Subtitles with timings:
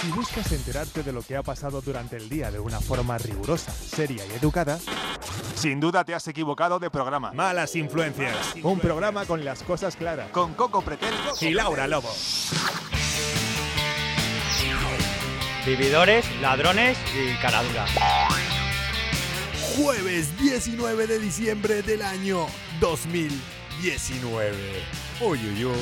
[0.00, 3.72] Si buscas enterarte de lo que ha pasado durante el día de una forma rigurosa,
[3.72, 4.78] seria y educada,
[5.54, 7.32] sin duda te has equivocado de programa.
[7.32, 8.54] Malas influencias.
[8.62, 10.30] Un programa con las cosas claras.
[10.30, 12.10] Con Coco Pretel y Laura Lobo.
[15.64, 17.86] Vividores, ladrones y caradura.
[19.76, 22.46] Jueves 19 de diciembre del año
[22.80, 24.56] 2019.
[25.20, 25.74] Uy, uy, uy.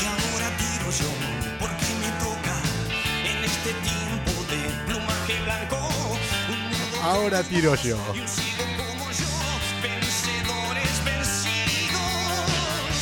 [0.00, 1.65] Y ahora tiro yo,
[7.02, 7.96] Ahora tiro yo.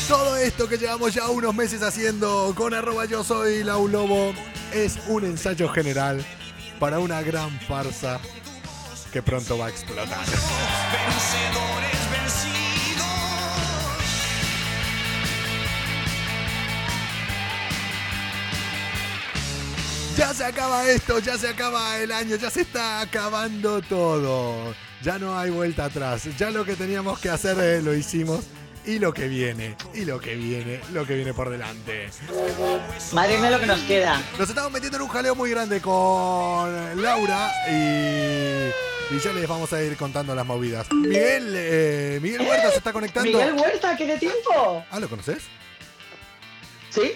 [0.08, 4.34] Todo esto que llevamos ya unos meses haciendo con arroba yo soy Lau Lobo
[4.72, 6.24] es un ensayo general
[6.78, 8.20] para una gran farsa
[9.10, 10.26] que pronto va a explotar.
[10.26, 12.83] Vencedores vencidos.
[20.16, 24.74] Ya se acaba esto, ya se acaba el año, ya se está acabando todo.
[25.02, 26.28] Ya no hay vuelta atrás.
[26.38, 28.44] Ya lo que teníamos que hacer eh, lo hicimos.
[28.86, 32.10] Y lo que viene, y lo que viene, lo que viene por delante.
[33.12, 34.22] Madre mía lo que nos queda.
[34.38, 39.72] Nos estamos metiendo en un jaleo muy grande con Laura y, y ya les vamos
[39.72, 40.86] a ir contando las movidas.
[40.92, 43.30] Miguel, eh, Miguel Huerta se está conectando.
[43.38, 44.84] Miguel Huerta, ¿qué de tiempo?
[44.90, 45.44] Ah, ¿lo conoces?
[46.90, 47.12] ¿Sí?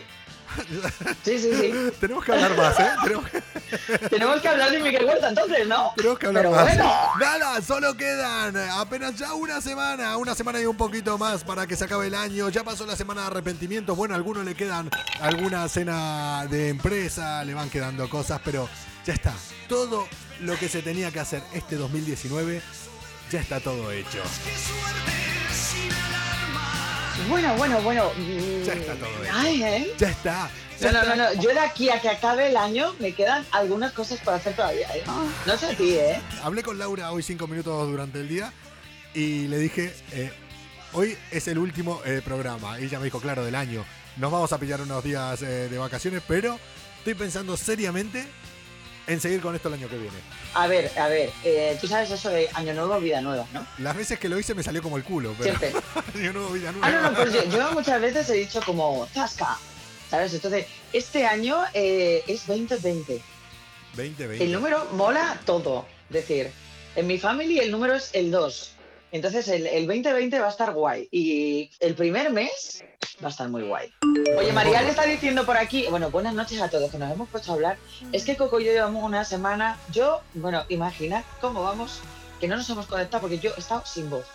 [1.25, 1.73] Sí, sí, sí.
[2.01, 2.91] Tenemos que hablar más, ¿eh?
[3.03, 5.93] Tenemos que, Tenemos que hablar de Miguel Huerta entonces, ¿no?
[5.97, 6.65] tenemos que hablar Pero más.
[6.65, 6.93] bueno.
[7.21, 11.77] Nada, solo quedan apenas ya una semana, una semana y un poquito más para que
[11.77, 12.49] se acabe el año.
[12.49, 13.95] Ya pasó la semana de arrepentimiento.
[13.95, 14.91] Bueno, a algunos le quedan
[15.21, 18.69] alguna cena de empresa, le van quedando cosas, pero
[19.07, 19.35] ya está.
[19.69, 20.07] Todo
[20.41, 22.63] lo que se tenía que hacer este 2019
[23.31, 24.23] ya está todo hecho.
[27.29, 28.11] Bueno, bueno, bueno.
[28.17, 29.09] mm, Ya está todo.
[29.33, 29.95] Ay, ¿eh?
[29.99, 30.51] Ya está.
[30.81, 31.17] ya No, no, está.
[31.17, 31.43] no, no.
[31.43, 34.89] Yo de aquí a que acabe el año me quedan algunas cosas por hacer todavía,
[34.97, 35.03] ¿eh?
[35.47, 36.21] No sé a ti, ¿eh?
[36.43, 38.53] Hablé con Laura hoy cinco minutos durante el día
[39.15, 40.33] y le dije, eh,
[40.93, 42.81] hoy es el último programa.
[42.81, 43.85] Y ella me dijo, claro, del año.
[44.17, 46.59] Nos vamos a pillar unos días de vacaciones, pero
[46.99, 48.27] estoy pensando seriamente
[49.09, 50.17] en seguir con esto el año que viene.
[50.55, 51.31] A ver, a ver.
[51.45, 53.67] eh, Tú sabes eso de año nuevo, vida nueva, ¿no?
[53.79, 55.81] Las veces que lo hice me salió como el culo, pero Siempre.
[56.23, 56.87] yo no vida nueva.
[56.87, 59.59] Ah, no, no, pues yo, yo muchas veces he dicho como, tasca,
[60.11, 60.33] ¿sabes?
[60.35, 63.21] Entonces, este año eh, es 2020.
[63.97, 64.45] 2020.
[64.45, 65.87] El número mola todo.
[66.11, 66.51] Es decir,
[66.95, 68.73] en mi family el número es el 2.
[69.11, 71.09] Entonces el, el 2020 va a estar guay.
[71.11, 72.85] Y el primer mes
[73.23, 73.93] va a estar muy guay.
[74.39, 77.29] Oye, María le está diciendo por aquí, bueno, buenas noches a todos, que nos hemos
[77.29, 77.77] puesto a hablar.
[78.13, 82.01] Es que Coco y yo llevamos una semana, yo, bueno, imaginad cómo vamos,
[82.41, 84.27] que no nos hemos conectado porque yo he estado sin voz.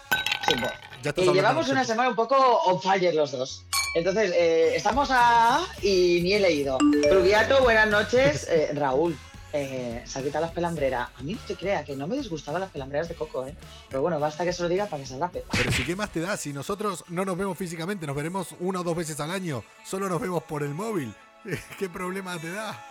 [0.47, 0.71] Sin voz.
[1.17, 3.65] Y llevamos una semana un poco on fire los dos.
[3.95, 5.61] Entonces, eh, estamos a...
[5.81, 6.77] y ni he leído.
[7.11, 8.47] Rubiato, buenas noches.
[8.49, 9.17] Eh, Raúl,
[9.53, 11.09] eh, se ha quitado las pelambreras.
[11.15, 13.55] A mí no te crea que no me disgustaban las pelambreras de Coco, ¿eh?
[13.87, 15.45] Pero bueno, basta que se lo diga para que salga peor.
[15.51, 18.81] Pero si qué más te da, si nosotros no nos vemos físicamente, nos veremos una
[18.81, 21.13] o dos veces al año, solo nos vemos por el móvil.
[21.79, 22.89] ¿Qué problema te da?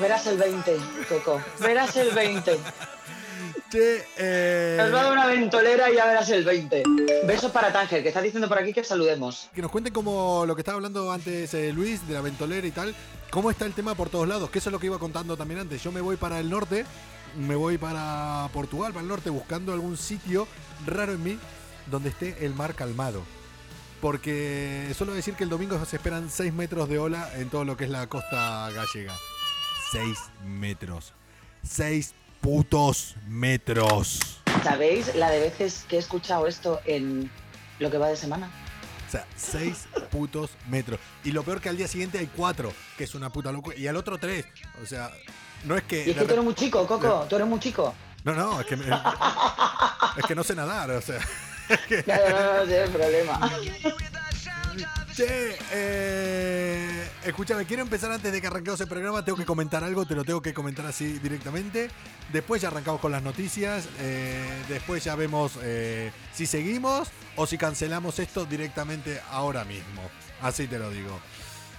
[0.00, 0.76] Verás el 20,
[1.08, 1.42] Coco.
[1.58, 2.58] Verás el 20.
[3.74, 6.82] Eh, Nos va a dar una ventolera y ya verás el 20.
[7.26, 9.48] Besos para Tánger, que está diciendo por aquí que saludemos.
[9.54, 12.70] que nos cuenten como lo que estaba hablando antes eh, Luis de la ventolera y
[12.70, 12.94] tal,
[13.30, 15.60] cómo está el tema por todos lados, que eso es lo que iba contando también
[15.60, 15.82] antes.
[15.82, 16.84] Yo me voy para el norte,
[17.36, 20.46] me voy para Portugal, para el norte, buscando algún sitio
[20.86, 21.38] raro en mí
[21.90, 23.22] donde esté el mar calmado.
[24.00, 27.76] Porque suelo decir que el domingo se esperan 6 metros de ola en todo lo
[27.76, 29.14] que es la costa gallega.
[29.92, 31.12] 6 metros.
[31.62, 34.40] 6 putos metros.
[34.62, 37.30] ¿Sabéis la de veces que he escuchado esto en
[37.78, 38.50] lo que va de semana?
[39.08, 40.98] O sea, 6 putos metros.
[41.24, 43.76] Y lo peor que al día siguiente hay 4, que es una puta locura.
[43.76, 44.44] Y al otro 3.
[44.82, 45.10] O sea,
[45.64, 46.04] no es que.
[46.06, 47.94] Y es que tú eres muy chico, Coco, tú eres muy chico.
[48.24, 51.18] No, no, es que, me- es que no sé nadar, o sea.
[52.04, 53.50] Claro, no, no, no tienes problema.
[55.14, 59.24] Che, eh, escúchame, quiero empezar antes de que arranquemos el programa.
[59.24, 61.90] Tengo que comentar algo, te lo tengo que comentar así directamente.
[62.32, 63.88] Después ya arrancamos con las noticias.
[63.98, 70.02] eh, después ya vemos eh, si seguimos o si cancelamos esto directamente ahora mismo.
[70.40, 71.18] Así te lo digo.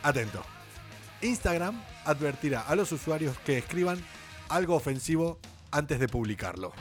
[0.04, 0.44] Atento.
[1.22, 4.04] Instagram advertirá a los usuarios que escriban
[4.50, 5.40] algo ofensivo
[5.72, 6.74] antes de publicarlo.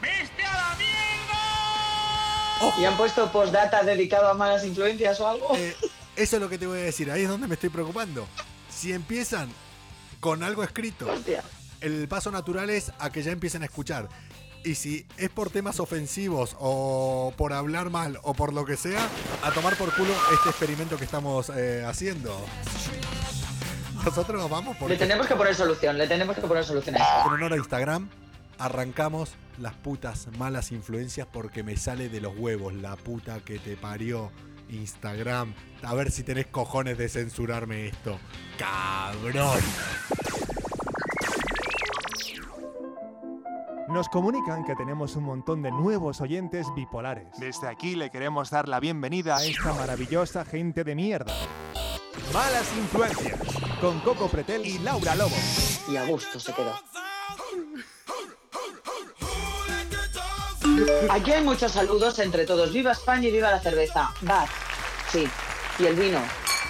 [2.79, 5.57] ¿Y han puesto postdata dedicado a malas influencias o algo?
[5.57, 5.77] Eh,
[6.15, 7.11] eso es lo que te voy a decir.
[7.11, 8.27] Ahí es donde me estoy preocupando.
[8.83, 9.49] Si empiezan
[10.19, 11.07] con algo escrito,
[11.81, 14.09] el paso natural es a que ya empiecen a escuchar.
[14.65, 19.09] Y si es por temas ofensivos o por hablar mal o por lo que sea,
[19.45, 22.37] a tomar por culo este experimento que estamos eh, haciendo.
[24.05, 27.23] Nosotros vamos por Le tenemos que poner solución, le tenemos que poner solución a.
[27.25, 28.11] En honor a Instagram,
[28.59, 33.77] arrancamos las putas malas influencias porque me sale de los huevos la puta que te
[33.77, 34.33] parió
[34.73, 35.55] Instagram.
[35.83, 38.19] A ver si tenés cojones de censurarme esto.
[38.59, 39.61] ¡Cabrón!
[43.89, 47.29] Nos comunican que tenemos un montón de nuevos oyentes bipolares.
[47.39, 51.35] Desde aquí le queremos dar la bienvenida a esta maravillosa gente de mierda.
[52.33, 53.39] Malas influencias
[53.81, 55.37] con Coco Pretel y Laura Lobo.
[55.91, 56.73] Y a gusto se quedó.
[61.11, 62.73] Aquí hay muchos saludos entre todos.
[62.73, 64.11] Viva España y viva la cerveza.
[64.29, 64.47] Va,
[65.11, 65.29] sí.
[65.79, 66.21] Y el vino.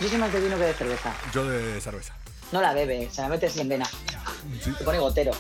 [0.01, 1.15] Yo soy más de vino que de cerveza.
[1.33, 2.15] Yo de cerveza.
[2.51, 3.89] No la bebe, se la mete sin vena.
[4.63, 5.33] Se pone gotero.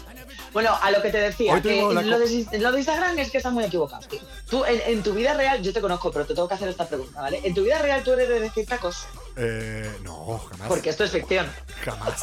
[0.53, 3.38] Bueno, a lo que te decía, que la lo, de, lo de Instagram es que
[3.38, 4.06] estás muy equivocado.
[4.06, 4.20] tío.
[4.50, 6.87] Tú, en, en tu vida real, yo te conozco, pero te tengo que hacer esta
[6.87, 7.41] pregunta, ¿vale?
[7.43, 9.06] En tu vida real tú eres de decir tacos,
[9.37, 10.69] Eh, no, jamás.
[10.69, 11.50] porque esto es ficción.
[11.85, 12.23] Jamás.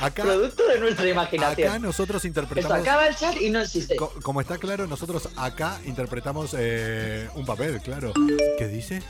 [0.00, 1.68] Acá, Producto de nuestra imaginación.
[1.68, 2.78] acá nosotros Esto interpretamos.
[2.78, 3.96] acaba el chat y no existe.
[3.96, 8.12] Co- como está claro, nosotros acá interpretamos eh, un papel, claro.
[8.58, 9.02] ¿Qué dice?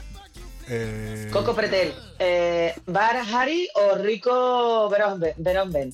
[0.68, 5.20] Eh, Coco Pretel, eh, ¿Bar Harry o Rico Verón
[5.72, 5.92] Ben?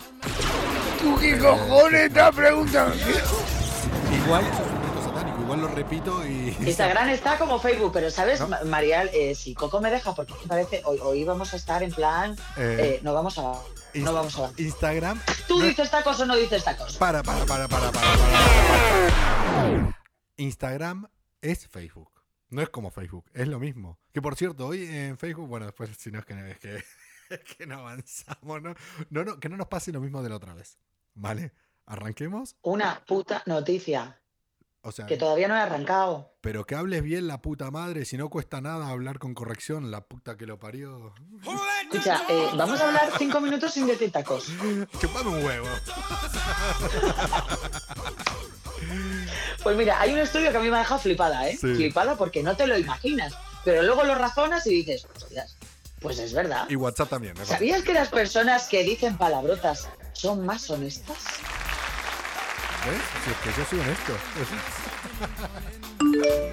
[4.24, 4.69] Igual eso es un rito satánico,
[5.50, 6.56] igual lo repito y.
[6.60, 8.48] Instagram está como Facebook, pero ¿sabes, ¿No?
[8.48, 9.10] Ma- Marial?
[9.12, 12.98] Eh, si Coco me deja, porque parece, hoy, hoy vamos a estar en plan, Eh,
[12.98, 13.42] eh, no vamos a...
[13.42, 13.60] No
[13.94, 14.52] Inst- vamos a...
[14.56, 15.20] Instagram.
[15.48, 16.96] ¿Tú no- dices tacos o no dices tacos?
[16.98, 19.96] Para, para, para, para, para, para, para.
[20.36, 21.08] Instagram
[21.42, 22.10] es Facebook.
[22.50, 23.98] No es como Facebook, es lo mismo.
[24.12, 27.40] Que por cierto, hoy en Facebook, bueno, después si no es que, es que, es
[27.58, 28.74] que no avanzamos, ¿no?
[29.10, 30.78] No, no, que no nos pase lo mismo de la otra vez.
[31.14, 31.52] ¿Vale?
[31.86, 32.54] Arranquemos.
[32.62, 34.19] Una puta noticia,
[34.82, 36.32] O sea, que todavía no he arrancado.
[36.40, 40.00] pero que hables bien la puta madre, si no cuesta nada hablar con corrección, la
[40.00, 41.12] puta que lo parió.
[41.82, 44.46] Escucha, eh, vamos a hablar cinco minutos sin decir tacos.
[45.00, 45.66] Chupame un huevo.
[49.62, 51.52] Pues mira, hay un estudio que a mí me ha dejado flipada, ¿eh?
[51.52, 51.74] Sí.
[51.74, 53.34] Flipada porque no te lo imaginas.
[53.62, 55.56] Pero luego lo razonas y dices, hostias,
[56.00, 56.66] pues es verdad.
[56.70, 57.44] Y WhatsApp también, ¿eh?
[57.44, 61.18] ¿Sabías que las personas que dicen palabrotas son más honestas?
[62.86, 63.00] ¿Ves?
[63.24, 64.12] Si es que yo soy honesto.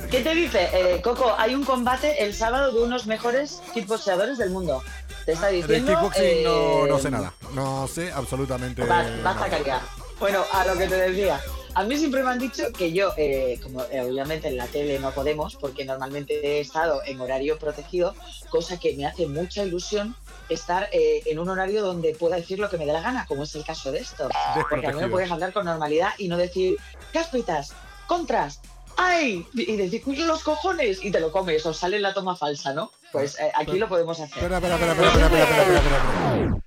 [0.12, 0.70] ¿Qué te dice?
[0.74, 4.84] Eh, Coco, hay un combate el sábado de unos mejores kickboxeadores del mundo.
[5.26, 5.92] Te está De diciendo...
[5.92, 7.34] kickboxing no, eh, no sé nada.
[7.54, 9.22] No sé absolutamente Ba- nada.
[9.24, 9.82] Basta callar.
[10.20, 11.40] Bueno, a lo que te decía.
[11.78, 14.98] A mí siempre me han dicho que yo, eh, como eh, obviamente en la tele
[14.98, 18.16] no podemos, porque normalmente he estado en horario protegido,
[18.50, 20.16] cosa que me hace mucha ilusión
[20.50, 23.44] estar eh, en un horario donde pueda decir lo que me dé la gana, como
[23.44, 24.28] es el caso de esto.
[24.68, 26.78] Porque a mí me puedes hablar con normalidad y no decir,
[27.14, 27.74] cáspitas,
[28.08, 28.60] contras,
[28.98, 29.46] ¡ay!
[29.54, 31.06] Y decir, los cojones!
[31.06, 32.92] Y te lo comes, o sale la toma falsa, ¿no?
[33.12, 34.36] Pues eh, aquí lo podemos hacer.
[34.36, 36.58] Espera, espera, espera, espera, espera, espera,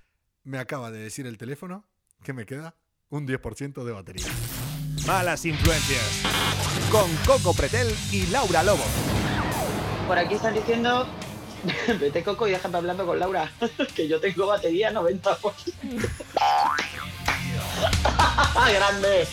[0.45, 1.85] Me acaba de decir el teléfono
[2.23, 2.77] que me queda
[3.09, 4.27] un 10% de batería.
[5.06, 6.22] Malas influencias.
[6.90, 8.84] Con Coco Pretel y Laura Lobo.
[10.06, 11.06] Por aquí están diciendo,
[12.00, 13.50] vete Coco y déjame hablando con Laura,
[13.94, 15.52] que yo tengo batería 90%.
[18.72, 19.26] ¡Grande!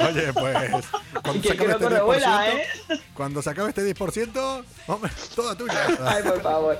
[0.00, 0.84] Oye, pues.
[1.22, 2.66] Cuando Que se acabe creo este que revuela, 10%, ¿eh?
[3.14, 5.86] cuando se acabe este 10%, hombre, toda tuya.
[6.04, 6.78] Ay, por favor.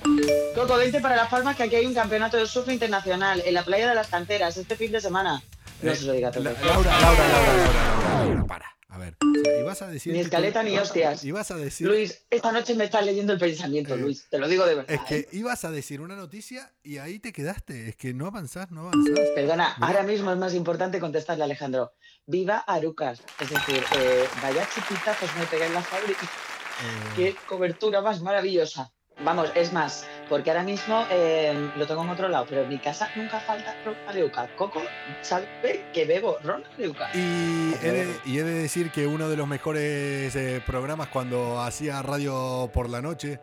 [0.54, 3.64] Coco, vente para Las Palmas, que aquí hay un campeonato de surf internacional en la
[3.64, 5.42] playa de las canteras este fin de semana.
[5.84, 6.44] No Eh, se lo diga a todo.
[6.44, 7.64] La- Laura, Laura, Laura, Laura,
[8.08, 8.70] Laura, Laura, para.
[8.88, 9.16] A ver.
[9.20, 10.12] o sea, y vas a decir.
[10.12, 11.24] Ni escaleta ni hostias.
[11.24, 11.86] Y vas a decir.
[11.88, 14.28] Luis, esta noche me estás leyendo el pensamiento, Eh, Luis.
[14.30, 14.92] Te lo digo de verdad.
[14.94, 15.28] Es que ¿eh?
[15.32, 17.88] ibas a decir una noticia y ahí te quedaste.
[17.88, 19.18] Es que no avanzás, no avanzás.
[19.34, 21.92] Perdona, ahora mismo es más importante contestarle a Alejandro.
[22.26, 23.20] Viva Arucas.
[23.40, 26.22] Es decir, eh, vaya chupitazos me pegué en la fábrica.
[26.22, 28.92] Eh, Qué cobertura más maravillosa.
[29.24, 32.78] Vamos, es más, porque ahora mismo eh, lo tengo en otro lado, pero en mi
[32.78, 34.48] casa nunca falta ron Aleuca.
[34.56, 34.82] Coco
[35.22, 35.46] sabe
[35.92, 37.10] que bebo ron Aleuca.
[37.14, 41.60] Y he, de, y he de decir que uno de los mejores eh, programas cuando
[41.60, 43.40] hacía radio por la noche.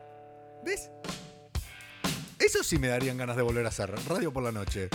[0.63, 0.91] ¿Ves?
[2.39, 4.89] Eso sí me darían ganas de volver a hacer, radio por la noche.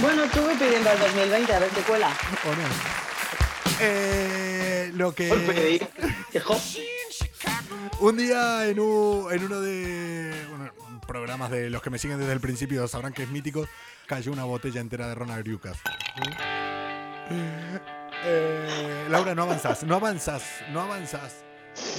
[0.00, 2.08] Bueno, estuve pidiendo al 2020 a ver qué cuela.
[2.44, 2.98] ¿O no?
[3.80, 5.28] Eh, lo que.
[5.28, 5.86] Por pedir.
[8.00, 10.70] Un día en, un- en uno de bueno,
[11.06, 13.66] programas de los que me siguen desde el principio sabrán que es mítico,
[14.06, 15.78] cayó una botella entera de Ronald Griucas.
[18.24, 21.44] Eh, Laura, no avanzás, no avanzás, no avanzás,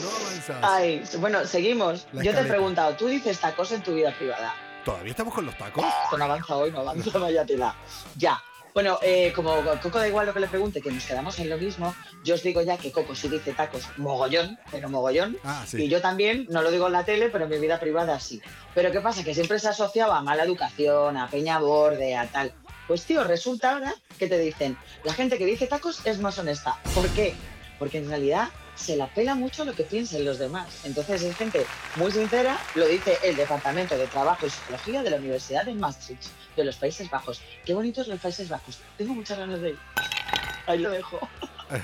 [0.01, 0.57] no avanzás.
[0.63, 2.07] Ay, bueno, seguimos.
[2.13, 4.53] Yo te he preguntado, ¿tú dices tacos en tu vida privada?
[4.85, 5.85] ¿Todavía estamos con los tacos?
[6.05, 7.75] Esto no avanza hoy, no avanza, vaya tela.
[8.15, 8.41] Ya.
[8.73, 11.57] Bueno, eh, como Coco da igual lo que le pregunte, que nos quedamos en lo
[11.57, 15.37] mismo, yo os digo ya que Coco sí dice tacos mogollón, pero mogollón.
[15.43, 15.83] Ah, sí.
[15.83, 18.41] Y yo también, no lo digo en la tele, pero en mi vida privada sí.
[18.75, 19.23] Pero ¿qué pasa?
[19.23, 22.53] Que siempre se asociaba a mala educación, a peña borde, a tal.
[22.87, 26.77] Pues tío, resulta ahora que te dicen, la gente que dice tacos es más honesta.
[26.95, 27.35] ¿Por qué?
[27.79, 30.67] Porque en realidad se la pela mucho lo que piensen los demás.
[30.83, 35.17] Entonces es gente muy sincera, lo dice el Departamento de Trabajo y Psicología de la
[35.17, 37.41] Universidad de Maastricht, de los Países Bajos.
[37.65, 38.79] Qué bonitos los Países Bajos.
[38.97, 39.77] Tengo muchas ganas de ir.
[40.67, 41.19] Ahí lo dejo.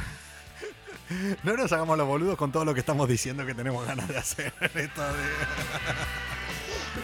[1.44, 4.18] No nos hagamos los boludos con todo lo que estamos diciendo que tenemos ganas de
[4.18, 4.52] hacer.
[4.60, 5.24] Esto de-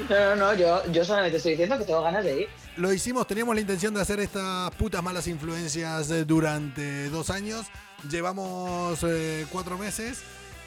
[0.10, 2.48] No, no, no, yo, yo solamente estoy diciendo que tengo ganas de ir.
[2.78, 7.68] Lo hicimos, teníamos la intención de hacer estas putas malas influencias eh, durante dos años.
[8.10, 10.22] Llevamos eh, cuatro meses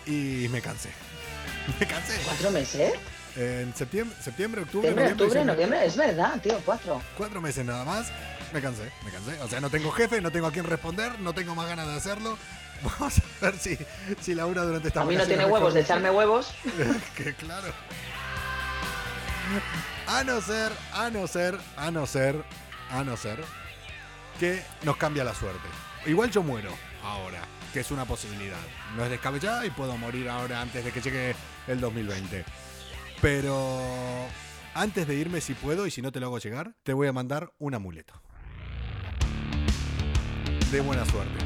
[0.06, 0.90] y me cansé.
[1.80, 2.20] Me cansé.
[2.24, 2.92] ¿Cuatro meses?
[3.36, 5.86] En septiembre, septiembre octubre, Septiembre, noviembre, octubre, noviembre.
[5.86, 7.02] Es verdad, tío, cuatro.
[7.16, 8.12] Cuatro meses nada más.
[8.52, 9.40] Me cansé, me cansé.
[9.42, 11.94] O sea, no tengo jefe, no tengo a quién responder, no tengo más ganas de
[11.94, 12.38] hacerlo.
[12.82, 13.78] Vamos a ver si,
[14.20, 16.52] si Laura durante esta A mí no tiene huevos de echarme huevos.
[17.16, 17.72] que claro.
[20.06, 22.44] A no ser, a no ser, a no ser,
[22.90, 23.38] a no ser
[24.38, 25.66] que nos cambia la suerte.
[26.06, 26.70] Igual yo muero
[27.04, 27.42] ahora,
[27.72, 28.58] que es una posibilidad.
[28.96, 31.34] No es descabellada y puedo morir ahora antes de que llegue
[31.68, 32.44] el 2020.
[33.20, 33.80] Pero
[34.74, 37.12] antes de irme, si puedo y si no te lo hago llegar, te voy a
[37.12, 38.14] mandar un amuleto.
[40.70, 41.38] De buena suerte.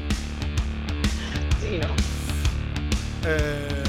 [1.61, 1.95] Sí, ¿no?
[3.25, 3.83] Eh,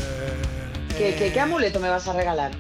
[0.91, 2.53] ¿Qué, qué, eh, qué amuleto me vas a regalar?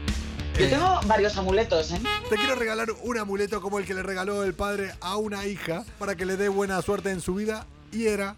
[0.58, 2.00] Yo eh, tengo varios amuletos, ¿eh?
[2.28, 5.84] Te quiero regalar un amuleto como el que le regaló el padre a una hija
[5.98, 8.36] para que le dé buena suerte en su vida y era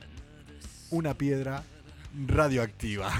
[0.93, 1.65] una piedra
[2.27, 3.11] radioactiva.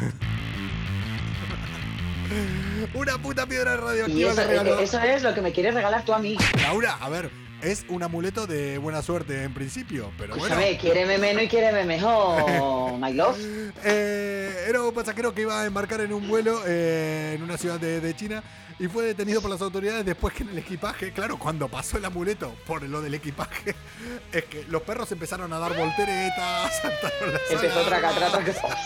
[2.95, 4.79] una puta piedra Y radioactiva eso, le regaló.
[4.79, 6.37] eso es lo que me quieres regalar tú a mí.
[6.63, 7.31] Laura, a ver,
[7.63, 10.55] es un amuleto de buena suerte en principio, pero bueno.
[10.55, 13.39] Escúchame, quiéreme menos y quiéreme mejor, my love.
[13.85, 17.81] Eh, era un pasajero que iba a embarcar en un vuelo eh, en una ciudad
[17.81, 18.43] de, de China
[18.79, 22.05] y fue detenido por las autoridades después que en el equipaje, claro, cuando pasó el
[22.05, 23.75] amuleto por lo del equipaje,
[24.33, 28.77] es que los perros empezaron a dar volteretas, saltaron las Empezó traca, traca, traca.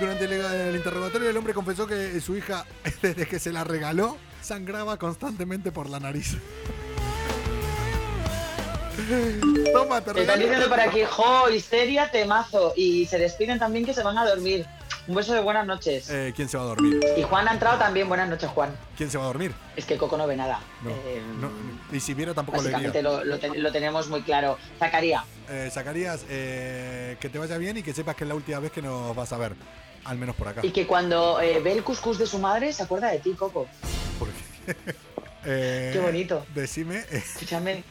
[0.00, 2.64] Durante el, el interrogatorio el hombre confesó que su hija,
[3.02, 6.36] desde que se la regaló, sangraba constantemente por la nariz.
[9.72, 12.72] Toma, te están diciendo por aquí, jo, histeria, temazo.
[12.76, 14.66] Y se despiden también que se van a dormir.
[15.08, 16.08] Un beso de buenas noches.
[16.10, 17.00] Eh, ¿Quién se va a dormir?
[17.16, 18.08] Y Juan ha entrado también.
[18.08, 18.70] Buenas noches, Juan.
[18.96, 19.52] ¿Quién se va a dormir?
[19.74, 20.60] Es que Coco no ve nada.
[20.82, 21.50] No, Eh, no,
[21.90, 24.58] y si viera tampoco le lo, lo lo tenemos muy claro.
[24.78, 28.60] Zacarías, Eh, Zacarías, eh, que te vaya bien y que sepas que es la última
[28.60, 29.54] vez que nos vas a ver.
[30.04, 30.60] Al menos por acá.
[30.64, 33.66] y que cuando eh, ve el cuscús de su madre se acuerda de ti, Coco.
[34.18, 34.94] Porque-
[35.44, 36.46] Eh, Qué bonito.
[36.54, 37.82] Decime eh, Escúchame,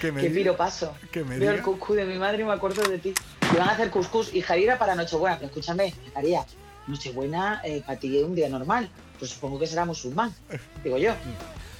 [0.00, 0.94] que me qué diga- piropaso.
[1.10, 3.14] que me Veo el cuscús de mi madre y me acuerdo de ti.
[3.52, 5.36] Y van a hacer cuscús y jarira para Nochebuena.
[5.36, 6.46] Pero escúchame, Zacarías,
[6.86, 8.90] Nochebuena eh, para ti es un día normal.
[9.18, 10.34] Pues supongo que será musulmán,
[10.84, 11.14] digo yo.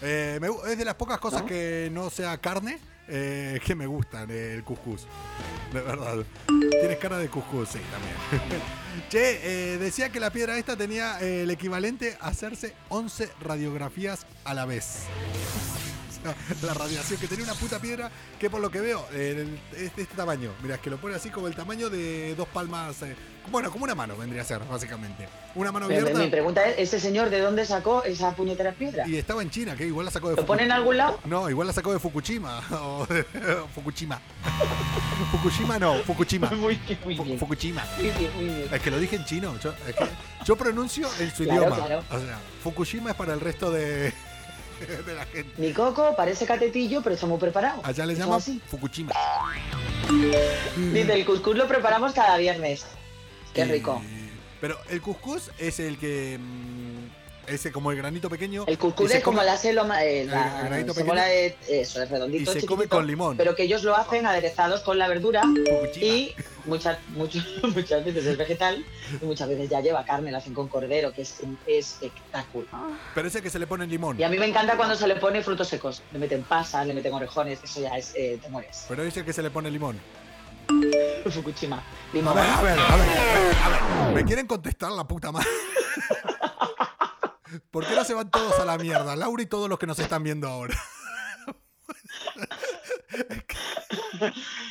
[0.02, 1.46] Eh, me es de las pocas cosas ¿No?
[1.48, 5.06] que no sea carne eh, que me gustan, eh, el cuscús.
[5.72, 6.24] De verdad.
[6.46, 8.60] Tienes cara de cuscús, sí, también.
[9.10, 14.26] che, eh, decía que la piedra esta tenía eh, el equivalente a hacerse 11 radiografías
[14.44, 15.04] a la vez.
[16.62, 20.02] La radiación, que tenía una puta piedra que por lo que veo eh, es de
[20.02, 20.50] este tamaño.
[20.62, 23.02] Mira, es que lo pone así como el tamaño de dos palmas.
[23.02, 23.14] eh,
[23.50, 25.28] bueno, como una mano vendría a ser, básicamente.
[25.54, 26.18] Una mano Pero abierta.
[26.22, 29.06] mi pregunta es, ¿ese señor de dónde sacó esa puñetera piedra?
[29.06, 31.20] Y estaba en China, que igual la sacó de ¿Lo pone en algún lado?
[31.26, 32.60] No, igual la sacó de Fukushima.
[32.72, 33.22] o de-
[33.74, 34.20] Fukushima.
[35.30, 36.50] Fukushima no, Fukushima.
[36.50, 37.38] Muy, muy Fu- bien.
[37.38, 37.84] Fukushima.
[37.98, 38.68] Muy bien, muy bien.
[38.72, 39.56] Es que lo dije en chino.
[39.60, 40.06] Yo, es que
[40.44, 41.76] yo pronuncio en su Claro, idioma.
[41.86, 42.04] claro.
[42.10, 44.12] O sea, Fukushima es para el resto de,
[45.06, 45.52] de la gente.
[45.60, 47.80] Mi coco parece catetillo, pero está muy preparado.
[47.84, 48.40] Allá le llaman.
[48.68, 49.12] Fukushima.
[50.92, 52.86] Dice, el cuscús lo preparamos cada viernes.
[53.54, 54.02] Qué Y- rico.
[54.60, 56.38] Pero el cuscús es el que.
[57.48, 58.64] Ese como el granito pequeño.
[58.66, 61.14] El se es como come- la seloma, eh, la el granito pequeño.
[61.14, 63.36] de eso, es redondito, Y se come con limón.
[63.36, 65.42] Pero que ellos lo hacen aderezados con la verdura
[65.96, 66.34] y
[66.64, 68.84] muchas, muchas, muchas veces es vegetal
[69.20, 72.66] y muchas veces ya lleva carne, lo hacen con cordero, que es un espectáculo.
[73.14, 74.18] Pero ese que se le pone limón.
[74.18, 76.02] Y a mí me encanta cuando se le pone frutos secos.
[76.12, 78.84] Le meten pasas, le meten orejones, eso ya es, eh, te mueres.
[78.88, 79.98] Pero ese que se le pone limón.
[81.30, 81.76] Fukushima.
[81.78, 82.34] A Limón.
[82.34, 83.08] ver, a ver, a ver,
[83.62, 83.68] a
[84.06, 84.14] ver.
[84.14, 85.46] ¿Me quieren contestar la puta madre?
[87.70, 89.16] ¿Por qué no se van todos a la mierda?
[89.16, 90.76] Laura y todos los que nos están viendo ahora.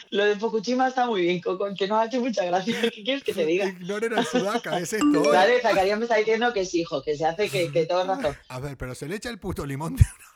[0.10, 2.80] Lo de Fukushima está muy bien, Coco, que nos ha hecho mucha gracia.
[2.82, 3.66] ¿Qué quieres que te diga?
[3.66, 5.24] Ignoren el sudaca, es esto.
[5.24, 8.08] Vale, Zacarías me está diciendo que sí, hijo, que se hace que, que todo es
[8.08, 8.38] razón.
[8.50, 10.35] A ver, pero se le echa el puto limón de una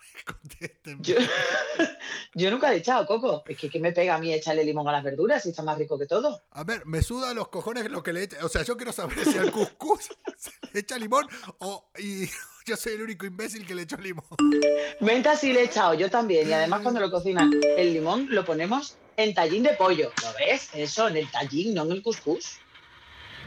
[1.00, 1.16] Yo,
[2.36, 3.44] yo nunca le he echado coco.
[3.48, 5.78] Es que ¿qué me pega a mí echarle limón a las verduras si está más
[5.78, 6.42] rico que todo?
[6.52, 8.46] A ver, me suda los cojones lo que le echa.
[8.46, 11.28] O sea, yo quiero saber si al cuscús se le echa limón
[11.60, 11.90] o.
[11.98, 12.28] Y
[12.66, 14.26] yo soy el único imbécil que le echó limón.
[15.00, 16.50] Menta sí le he echado, yo también.
[16.50, 20.12] Y además cuando lo cocinan, el limón lo ponemos en tallín de pollo.
[20.22, 20.70] ¿Lo ves?
[20.74, 22.60] Eso, en el tallín, no en el cuscús.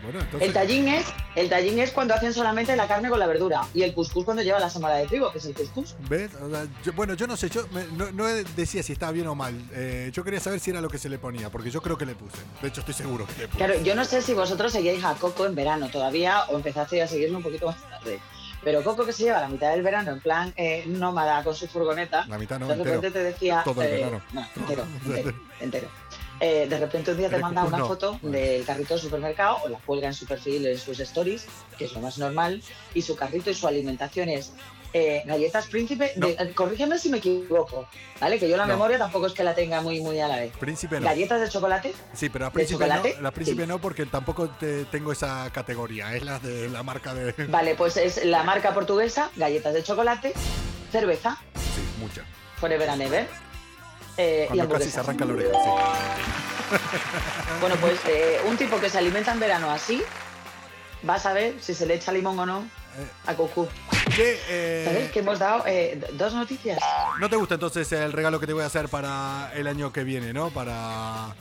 [0.03, 0.49] Bueno, entonces.
[0.49, 1.07] El tallín es,
[1.37, 3.63] el tallín es cuando hacen solamente la carne con la verdura.
[3.73, 5.95] Y el cuscús cuando lleva la semana de trigo, que es el cuscús.
[6.09, 6.31] ¿Ves?
[6.43, 9.27] O sea, yo- bueno, yo no sé, yo me- no, no decía si estaba bien
[9.29, 9.55] o mal.
[9.73, 12.07] Eh, yo quería saber si era lo que se le ponía, porque yo creo que
[12.07, 12.39] le puse.
[12.61, 13.59] De hecho, estoy seguro que le puse.
[13.59, 17.07] Claro, yo no sé si vosotros seguíais a Coco en verano todavía o empezasteis a
[17.07, 18.19] seguirlo un poquito más tarde.
[18.65, 21.67] Pero Coco que se lleva la mitad del verano en plan eh, nómada con su
[21.67, 23.63] furgoneta, La mitad no, de repente te decía...
[23.65, 24.23] Todo el eh, verano.
[24.33, 25.89] no, entero, entero, entero.
[26.45, 29.79] Eh, de repente un día te manda una foto del carrito del supermercado o la
[29.79, 31.47] cuelga en su perfil, en sus stories,
[31.79, 32.61] que es lo más normal,
[32.95, 34.53] y su carrito y su alimentación es
[34.93, 37.87] eh, galletas príncipe, de- eh, corrígeme si me equivoco,
[38.21, 38.41] ¿vale?
[38.41, 38.73] Que yo la No.
[38.75, 40.53] memoria tampoco es que la tenga muy, muy a la vez.
[40.59, 41.07] Príncipe no.
[41.07, 43.69] Galletas de chocolate, Sí, pero ¿De príncipe no, la príncipe Sí.
[43.69, 46.15] no, porque tampoco te- tengo esa categoría.
[46.17, 47.33] Es la de la marca de.
[47.49, 50.33] Vale, pues es la marca portuguesa, galletas de chocolate,
[50.91, 52.25] cerveza, Sí, mucha.
[52.57, 53.29] Forever and Ever.
[54.17, 55.71] Eh, y Cuando casi se arranca la oreja, sí.
[57.61, 60.03] Bueno, pues eh, un tipo que se alimenta en verano así,
[61.09, 62.65] va a saber si se le echa limón o no
[63.27, 63.69] a Cucú.
[64.15, 66.79] ¿Qué, eh, ¿Sabéis que hemos dado eh, dos noticias?
[67.21, 70.05] ¿No te gusta entonces el regalo que te voy a hacer para el año que
[70.05, 70.51] viene, no?
[70.51, 71.35] Para,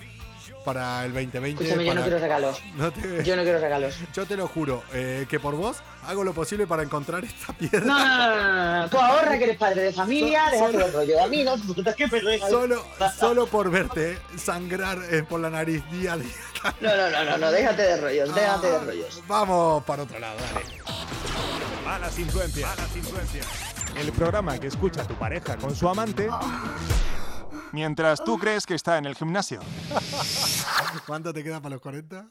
[0.62, 1.64] para el 2020.
[1.64, 2.62] Escúchame, yo no quiero regalos.
[2.76, 3.96] No te- Yo no quiero regalos.
[4.14, 5.78] Yo te lo juro, eh, que por vos
[6.08, 7.82] hago lo posible para encontrar esta piedra.
[7.82, 8.90] No, no, no, no, no, no.
[8.90, 11.24] Tú ahorra que eres padre de familia, So- déjate solo- de rollo.
[11.24, 12.50] A mí no, puta, que me regalas.
[12.50, 12.86] Solo,
[13.20, 16.32] solo por verte sangrar eh, por la nariz día a día.
[16.80, 19.24] No, no, no, no, no, déjate de rollos, déjate de Ah, rollos.
[19.28, 20.66] Vamos para otro lado, dale.
[21.86, 22.70] Malas influencias.
[22.70, 23.48] Malas influencias.
[23.98, 26.30] El programa que escucha tu pareja con su amante
[27.72, 29.62] Mientras tú crees que está en el gimnasio.
[31.08, 32.26] ¿Cuánto te queda para los 40?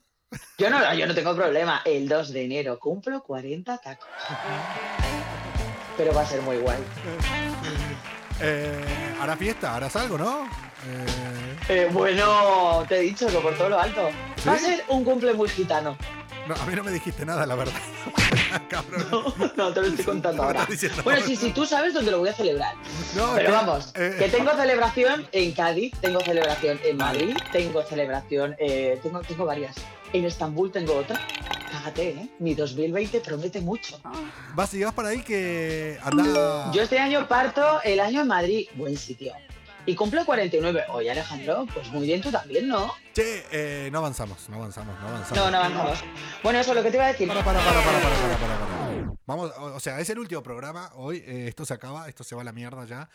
[0.58, 1.82] Yo no, yo no tengo problema.
[1.84, 4.08] El 2 de enero cumplo 40 tacos.
[5.96, 6.78] Pero va a ser muy guay.
[8.42, 10.46] Eh, hará fiesta, harás algo, ¿no?
[10.86, 14.08] Eh, Eh, bueno, te he dicho que por todo lo alto.
[14.48, 15.94] Va a ser un cumple muy gitano.
[16.50, 17.72] No, a mí no me dijiste nada, la verdad.
[18.68, 19.34] Cabrón.
[19.56, 20.66] No, te lo estoy contando No ahora.
[20.68, 22.74] diciendo Bueno, sí, sí, tú sabes dónde lo voy a celebrar.
[23.16, 27.82] No, Pero que- vamos, eh, que tengo celebración en Cádiz, tengo celebración en Madrid, tengo
[27.82, 29.76] celebración, eh, tengo, tengo varias.
[30.12, 31.20] En Estambul tengo otra.
[31.70, 32.28] Fíjate, ¿eh?
[32.40, 34.00] Mi 2020 promete mucho.
[34.54, 36.70] Vas y vas para ahí que anda.
[36.72, 39.32] Yo este año parto el año en Madrid, buen sitio.
[39.86, 40.84] Y cumplo 49.
[40.90, 42.92] Oye, Alejandro, pues muy bien, tú también, ¿no?
[43.14, 45.36] Che, eh, no avanzamos, no avanzamos, no avanzamos.
[45.36, 46.04] No, no avanzamos.
[46.42, 47.26] Bueno, eso es lo que te iba a decir.
[47.28, 49.12] Para, para, para, para, para, para, para, para.
[49.26, 50.90] Vamos, o sea, es el último programa.
[50.94, 53.08] Hoy eh, esto se acaba, esto se va a la mierda ya.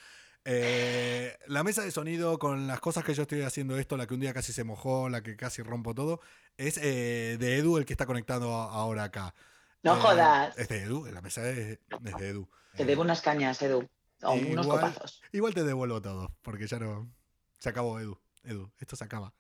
[0.44, 4.14] Eh, la mesa de sonido con las cosas que yo estoy haciendo esto, la que
[4.14, 6.20] un día casi se mojó, la que casi rompo todo,
[6.58, 9.34] es eh, de Edu el que está conectado ahora acá.
[9.84, 10.58] No Eh, jodas.
[10.58, 12.48] Es de Edu, la mesa es, es de Edu.
[12.76, 13.88] Te debo unas cañas, Edu.
[14.26, 15.22] O unos Igual- copazos.
[15.32, 17.12] Igual te devuelvo todo, porque ya no.
[17.60, 18.20] Se acabó, Edu.
[18.44, 19.34] Edu, esto se acaba.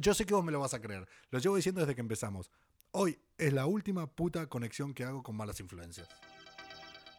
[0.00, 1.08] Yo sé que vos me lo vas a creer.
[1.30, 2.50] Lo llevo diciendo desde que empezamos.
[2.90, 6.08] Hoy es la última puta conexión que hago con malas influencias.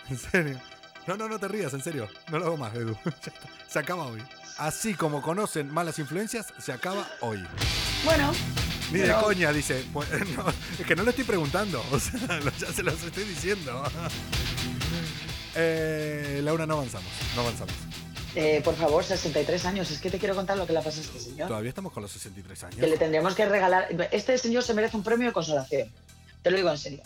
[0.09, 0.59] En serio.
[1.07, 2.07] No, no, no te rías, en serio.
[2.29, 2.95] No lo hago más, Edu.
[3.67, 4.21] Se acaba hoy.
[4.59, 7.43] Así como conocen malas influencias, se acaba hoy.
[8.03, 8.31] Bueno,
[8.91, 9.83] Ni de coña, dice.
[9.93, 10.45] Pues, no,
[10.77, 11.83] es que no lo estoy preguntando.
[11.91, 13.81] O sea, ya se los estoy diciendo.
[15.63, 17.09] Eh, Laura, no avanzamos.
[17.35, 17.73] No avanzamos.
[18.35, 19.91] eh, por favor, 63 años.
[19.91, 21.47] Es que te quiero contar lo que le pasa a este señor.
[21.47, 22.75] Todavía estamos con los 63 años.
[22.79, 23.87] Que le tendríamos que regalar.
[24.11, 25.89] Este señor se merece un premio de consolación.
[26.41, 27.01] Te lo digo en serio.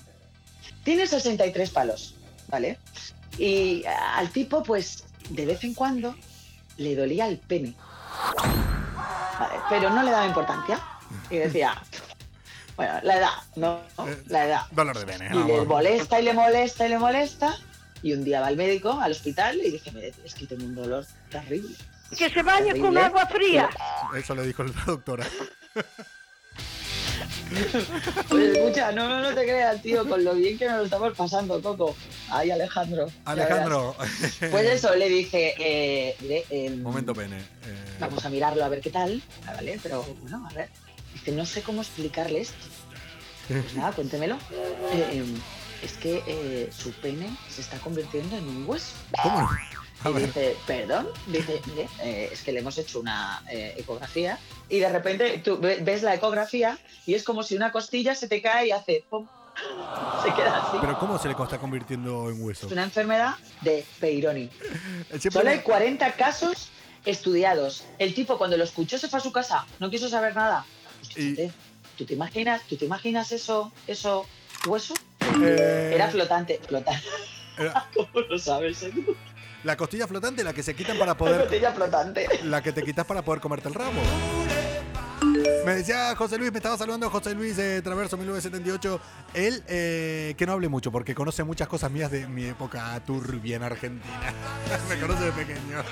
[0.83, 2.15] Tiene 63 palos,
[2.47, 2.77] ¿vale?
[3.37, 3.83] Y
[4.15, 6.15] al tipo, pues, de vez en cuando
[6.77, 7.75] le dolía el pene.
[9.39, 10.79] Vale, pero no le daba importancia.
[11.29, 11.81] Y decía,
[12.77, 13.81] bueno, la edad, ¿no?
[14.07, 14.61] Eh, La edad.
[14.71, 15.29] Dolor de pene.
[15.33, 17.57] Y le molesta y le molesta y le molesta.
[18.05, 20.75] Y un día va al médico, al hospital, y dice, "Mire, es que tengo un
[20.75, 21.75] dolor terrible.
[22.15, 23.67] Que se bañe con agua fría.
[24.15, 25.25] Eso le dijo la doctora.
[28.29, 31.13] Pues escucha, no, no, no te creas, tío, con lo bien que nos lo estamos
[31.15, 31.95] pasando, Coco.
[32.29, 33.07] Ay, Alejandro.
[33.23, 33.95] Alejandro.
[34.51, 37.37] Pues eso, le dije, eh, mire, em, Momento pene.
[37.37, 37.43] eh,
[37.99, 39.79] vamos a mirarlo a ver qué tal, ¿vale?
[39.81, 40.69] Pero bueno, a ver.
[41.13, 42.55] Dice, no sé cómo explicarle esto.
[43.47, 44.37] Pues nada, cuéntemelo.
[45.85, 48.93] Eh, es que eh, su pene se está convirtiendo en un hueso.
[49.21, 51.61] ¿Cómo Y dice, perdón, dice,
[52.01, 54.37] eh, es que le hemos hecho una eh, ecografía
[54.69, 58.27] y de repente tú ve- ves la ecografía y es como si una costilla se
[58.27, 59.25] te cae y hace pum,
[60.23, 60.77] Se queda así.
[60.81, 62.65] Pero ¿cómo se le está convirtiendo en hueso?
[62.67, 64.49] Es una enfermedad de Peyronie.
[65.09, 66.69] Siempre Solo hay me- 40 casos
[67.05, 67.83] estudiados.
[67.97, 70.65] El tipo cuando lo escuchó se fue a su casa, no quiso saber nada.
[71.13, 71.51] Pues, Y-
[71.97, 74.25] ¿Tú te imaginas, tú te imaginas eso, eso
[74.67, 74.93] hueso?
[75.41, 77.03] Eh, Era flotante, flotante.
[77.57, 78.83] era ¿Cómo lo sabes?
[78.83, 78.91] eh?
[79.63, 82.27] la costilla flotante, la que se quitan para La poder botella flotante.
[82.43, 83.93] la que te quitas para poder comerte el rabo.
[85.65, 88.99] Me decía José Luis, me estaba saludando José Luis de Traverso 1978.
[89.33, 93.55] Él, eh, que no hable mucho porque conoce muchas cosas mías de mi época turbia
[93.55, 94.33] en Argentina.
[94.89, 95.83] me conoce de pequeño.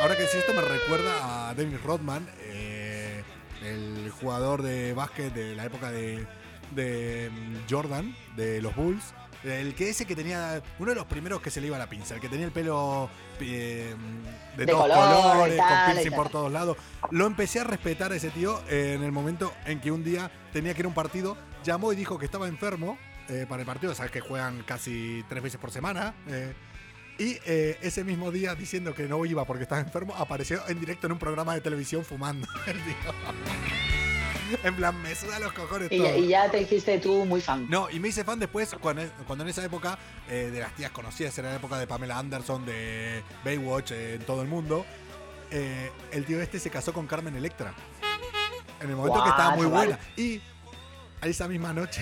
[0.00, 3.24] Ahora que sí, esto me recuerda a Dennis Rodman, eh,
[3.64, 6.26] el jugador de básquet de la época de,
[6.70, 9.14] de mm, Jordan, de los Bulls.
[9.44, 12.14] El que ese que tenía, uno de los primeros que se le iba la pinza,
[12.14, 13.08] el que tenía el pelo
[13.40, 13.94] eh,
[14.56, 16.76] de, De todos color, colores, tal, con piercing por todos lados.
[17.10, 20.30] Lo empecé a respetar a ese tío eh, en el momento en que un día
[20.52, 22.98] tenía que ir a un partido, llamó y dijo que estaba enfermo
[23.30, 26.14] eh, para el partido, sabes que juegan casi tres veces por semana.
[27.18, 31.14] y ese mismo día, diciendo que no iba porque estaba enfermo, apareció en directo en
[31.14, 32.46] un programa de televisión fumando.
[32.66, 33.99] el tío.
[34.64, 36.16] en plan, me suda los cojones Y, todo.
[36.16, 37.66] y ya te hiciste tú muy fan.
[37.68, 40.90] No, y me hice fan después cuando, cuando en esa época eh, de las tías
[40.90, 44.84] conocidas, era la época de Pamela Anderson, de Baywatch eh, en todo el mundo,
[45.50, 47.74] eh, el tío este se casó con Carmen Electra.
[48.80, 49.86] En el momento que estaba muy chaval.
[49.88, 49.98] buena.
[50.16, 50.40] Y
[51.20, 52.00] a esa misma noche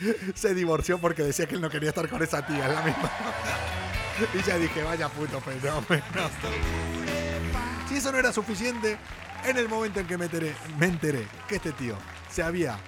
[0.34, 3.10] se divorció porque decía que él no quería estar con esa tía en la misma.
[4.34, 6.02] y ya dije, vaya puto fenómeno.
[7.88, 8.98] Si eso no era suficiente,
[9.44, 11.96] en el momento en que me enteré, me enteré que este tío
[12.30, 12.78] se había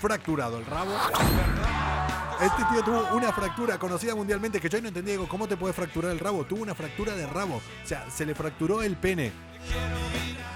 [0.00, 0.92] fracturado el rabo.
[2.40, 5.12] Este tío tuvo una fractura conocida mundialmente que yo no entendía.
[5.12, 6.44] Digo, ¿cómo te puede fracturar el rabo?
[6.44, 7.56] Tuvo una fractura de rabo.
[7.56, 9.30] O sea, se le fracturó el pene.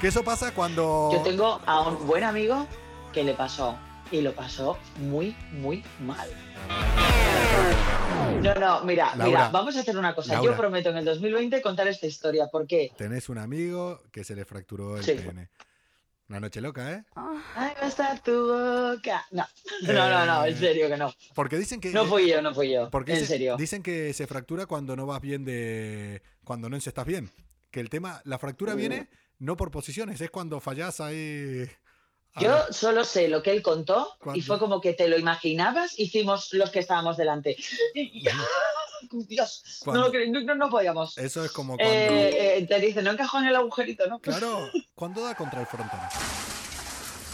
[0.01, 1.11] Que eso pasa cuando.
[1.13, 2.67] Yo tengo a un buen amigo
[3.13, 3.77] que le pasó.
[4.11, 6.29] Y lo pasó muy, muy mal.
[8.43, 9.25] No, no, mira, Laura.
[9.27, 10.35] mira, vamos a hacer una cosa.
[10.35, 10.51] Laura.
[10.53, 12.49] Yo prometo en el 2020 contar esta historia.
[12.49, 12.93] ¿Por qué?
[12.97, 15.13] Tenés un amigo que se le fracturó el Sí.
[15.15, 15.49] pene.
[16.29, 17.05] Una noche loca, ¿eh?
[17.55, 19.25] Ay, va a estar tu boca.
[19.31, 19.47] No,
[19.83, 21.13] no, no, no, en serio que no.
[21.35, 21.91] Porque dicen que.
[21.91, 22.91] No fui yo, no fui yo.
[22.91, 23.57] Porque en se- serio.
[23.57, 26.23] dicen que se fractura cuando no vas bien de.
[26.45, 27.31] cuando no encestas bien.
[27.71, 28.77] Que el tema, la fractura Uh.
[28.77, 31.67] viene no por posiciones, es cuando fallás ahí.
[32.37, 34.45] A Yo ver, solo sé lo que él contó y ¿Cuándo?
[34.45, 37.57] fue como que te lo imaginabas, hicimos los que estábamos delante.
[37.95, 38.25] Y-
[39.29, 40.13] Dios, no, ¿Cuándo?
[40.45, 41.17] no, no- podíamos.
[41.19, 41.93] Eso es como cuando.
[41.95, 44.19] Eh, eh, te dice, no encajó en el agujerito, ¿no?
[44.19, 46.01] Claro, cuando da contra el frontón.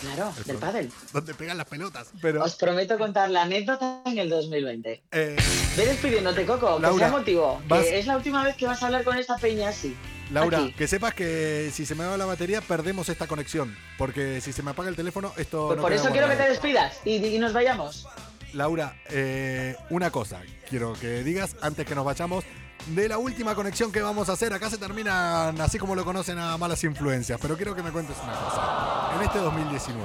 [0.00, 0.92] Claro, El del pádel.
[1.12, 2.10] Donde pegan las pelotas.
[2.20, 2.42] Pero.
[2.42, 5.02] Os prometo contar la anécdota en el 2020.
[5.12, 5.36] eh,
[5.76, 7.62] Ve despidiéndote, Coco, que Laura, sea motivo.
[7.68, 9.94] vas- Que es la última vez que vas a hablar con esta peña así.
[10.32, 10.72] Laura, Aquí.
[10.72, 13.76] que sepas que si se me va la batería, perdemos esta conexión.
[13.98, 15.66] Porque si se me apaga el teléfono, esto.
[15.66, 18.06] Pues no por eso quiero que te despidas y, y nos vayamos.
[18.52, 22.44] Laura, eh, una cosa quiero que digas antes que nos vayamos
[22.86, 24.52] de la última conexión que vamos a hacer.
[24.52, 28.16] Acá se terminan así como lo conocen a malas influencias, pero quiero que me cuentes
[28.22, 29.10] una cosa.
[29.16, 30.02] En este 2019,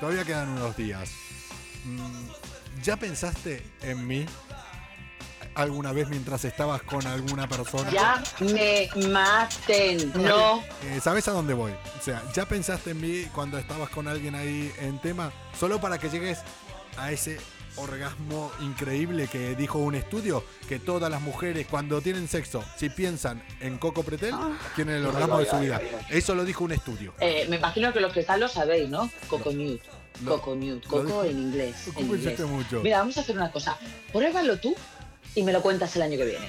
[0.00, 1.10] todavía quedan unos días.
[1.84, 4.26] mm, ¿Ya pensaste en mí
[5.54, 7.90] alguna vez mientras estabas con alguna persona?
[7.90, 10.12] Ya me maten.
[10.14, 10.62] No.
[10.84, 11.72] Eh, ¿Sabes a dónde voy?
[11.98, 15.32] O sea, ¿ya pensaste en mí cuando estabas con alguien ahí en tema?
[15.58, 16.38] Solo para que llegues
[16.96, 17.38] a ese
[17.76, 23.42] orgasmo increíble que dijo un estudio, que todas las mujeres cuando tienen sexo, si piensan
[23.60, 24.34] en Coco Pretel,
[24.76, 25.80] tienen el orgasmo de su vida.
[26.10, 27.14] Eso lo dijo un estudio.
[27.20, 29.10] Eh, me imagino que los que están lo sabéis, ¿no?
[29.28, 29.50] Coco.
[30.22, 31.86] Lo- Coco lo Coco en inglés.
[31.88, 32.38] en ¿Cómo inglés.
[32.40, 32.80] mucho?
[32.82, 33.78] Mira, vamos a hacer una cosa.
[34.12, 34.74] Pruébalo tú
[35.34, 36.46] y me lo cuentas el año que viene.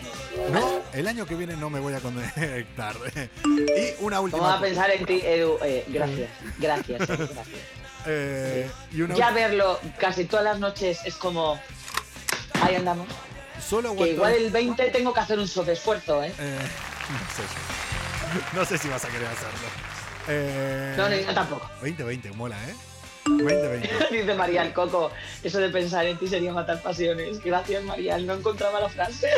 [0.52, 2.96] No, el año que viene no me voy a conectar.
[3.46, 4.42] y una última.
[4.44, 5.58] Vamos a pensar en ti, Edu.
[5.64, 6.30] Eh, gracias.
[6.60, 7.02] Gracias.
[7.02, 7.48] eh, gracias.
[8.06, 11.60] Eh, y una Ya verlo casi todas las noches es como.
[12.62, 13.08] Ahí andamos.
[13.66, 16.34] Solo Que igual el 20 tengo que hacer un sobreesfuerzo, ¿eh?
[16.38, 16.58] Eh,
[17.10, 18.56] no sé.
[18.56, 19.68] No sé si vas a querer hacerlo.
[20.28, 21.70] Eh, No, no, yo tampoco.
[21.82, 22.74] 2020, mola, ¿eh?
[23.26, 23.90] 2020.
[24.12, 25.12] Dice Marial Coco,
[25.44, 27.42] eso de pensar en ti sería matar pasiones.
[27.44, 29.30] Gracias, Marial, no encontraba la frase.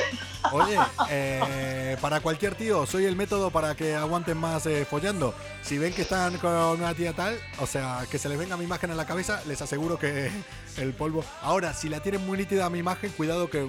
[0.52, 0.78] Oye,
[1.10, 5.34] eh, para cualquier tío, soy el método para que aguanten más eh, follando.
[5.62, 8.66] Si ven que están con una tía tal, o sea, que se les venga mi
[8.66, 10.30] imagen a la cabeza, les aseguro que
[10.78, 11.24] el polvo.
[11.42, 13.68] Ahora, si la tienen muy nítida mi imagen, cuidado que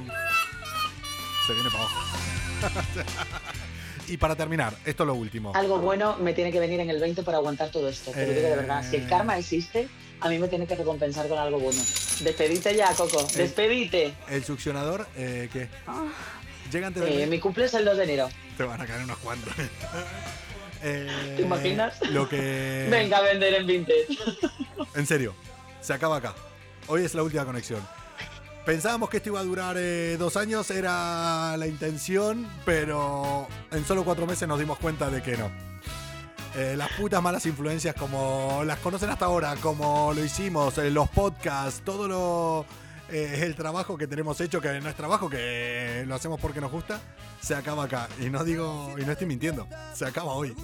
[1.46, 2.00] se viene para abajo.
[4.08, 5.52] y para terminar, esto es lo último.
[5.54, 8.10] Algo bueno me tiene que venir en el 20 para aguantar todo esto.
[8.12, 8.84] Te lo digo de verdad.
[8.88, 9.06] Si el Eh.
[9.08, 9.88] karma existe,
[10.20, 11.80] a mí me tiene que recompensar con algo bueno.
[12.20, 13.26] Despedite ya, Coco.
[13.34, 14.14] Despedite.
[14.28, 15.68] El succionador, eh, ¿qué?
[16.72, 18.28] Llega antes de Eh, mi cumple es el 2 de enero.
[18.56, 19.52] Te van a caer unos cuantos.
[20.82, 21.98] Eh, ¿Te imaginas?
[22.10, 22.86] Lo que.
[22.90, 23.94] Venga a vender en Vinted.
[24.94, 25.34] En serio,
[25.80, 26.34] se acaba acá.
[26.86, 27.80] Hoy es la última conexión.
[28.66, 34.04] Pensábamos que esto iba a durar eh, dos años, era la intención, pero en solo
[34.04, 35.50] cuatro meses nos dimos cuenta de que no.
[36.56, 41.06] Eh, las putas malas influencias como las conocen hasta ahora, como lo hicimos, eh, los
[41.10, 42.64] podcasts, todo lo
[43.10, 46.72] eh, el trabajo que tenemos hecho, que no es trabajo, que lo hacemos porque nos
[46.72, 46.98] gusta,
[47.42, 48.08] se acaba acá.
[48.20, 50.56] Y no digo, y no estoy mintiendo, se acaba hoy.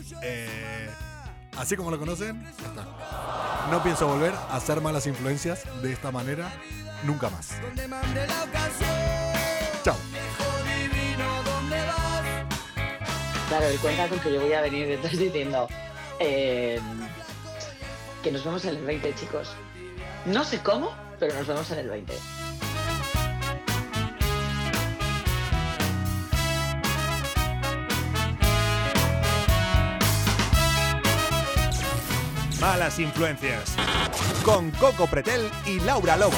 [1.59, 3.69] Así como lo conocen, ya está.
[3.71, 6.51] No pienso volver a hacer malas influencias de esta manera
[7.05, 7.51] nunca más.
[9.85, 9.97] Chao.
[13.53, 15.69] Claro, y cuenta con que yo voy a venir detrás diciendo
[16.19, 16.81] eh,
[18.23, 19.51] que nos vemos en el 20, chicos.
[20.25, 22.15] No sé cómo, pero nos vemos en el 20.
[32.59, 33.75] Malas influencias.
[34.47, 36.33] Con Coco Pretel y Laura Lobo.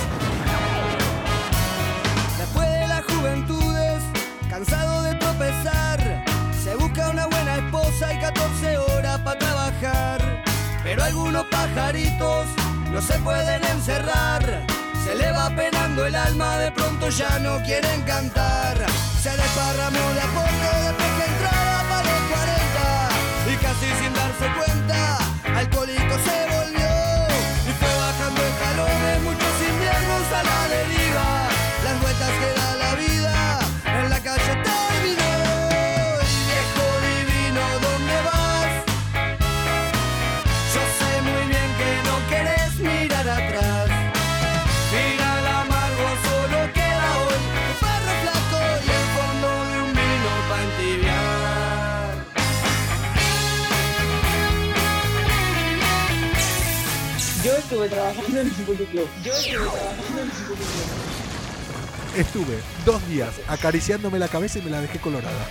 [11.35, 12.47] Algunos pajaritos
[12.93, 14.65] no se pueden encerrar.
[15.05, 18.77] Se le va penando el alma, de pronto ya no quieren cantar.
[19.21, 23.53] Se desparramó de a poco después que entraba para los 40.
[23.53, 25.19] Y casi sin darse cuenta,
[25.59, 26.54] alcohólico se
[57.57, 59.09] estuve trabajando en un puticlub.
[59.23, 61.25] Yo estuve trabajando en un puticlub.
[62.17, 65.47] Estuve dos días acariciándome la cabeza y me la dejé colorada.